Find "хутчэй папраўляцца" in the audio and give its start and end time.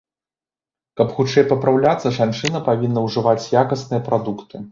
1.17-2.13